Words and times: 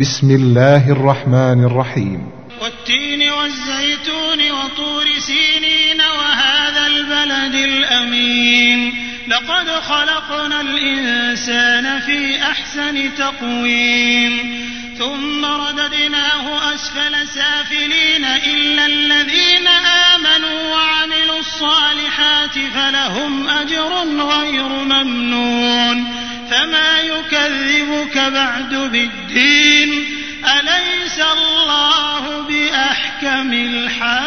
بسم 0.00 0.30
الله 0.30 0.90
الرحمن 0.90 1.64
الرحيم. 1.64 2.30
والتين 2.62 3.30
والزيتون 3.30 4.50
وطور 4.50 5.06
سينين 5.18 6.00
وهذا 6.00 6.86
البلد 6.86 7.54
الأمين. 7.54 8.94
لقد 9.28 9.68
خلقنا 9.68 10.60
الإنسان 10.60 12.00
في 12.00 12.42
أحسن 12.42 13.14
تقويم. 13.14 14.32
ثم 14.98 15.44
رددناه 15.44 16.74
أسفل 16.74 17.28
سافلين 17.28 18.24
إلا 18.24 18.86
الذين 18.86 19.68
آمنوا 20.14 20.74
وعملوا 20.74 21.38
الصالحات 21.38 22.58
فلهم 22.74 23.48
أجر 23.48 23.92
غير 24.22 24.68
ممنون. 24.68 25.57
يكذبك 27.18 28.18
بعد 28.18 28.74
بالدين 28.74 30.04
أليس 30.44 31.20
الله 31.20 32.40
بأحكم 32.40 33.52
الحاكمين؟ 33.52 34.18